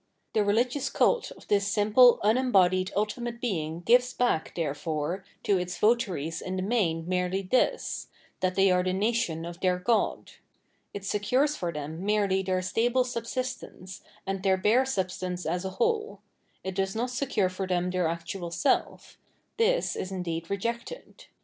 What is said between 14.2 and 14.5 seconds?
and